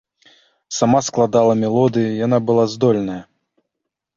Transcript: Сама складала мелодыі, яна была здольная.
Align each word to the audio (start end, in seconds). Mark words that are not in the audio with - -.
Сама 0.77 1.01
складала 1.09 1.53
мелодыі, 1.65 2.15
яна 2.25 2.37
была 2.49 2.63
здольная. 2.73 3.19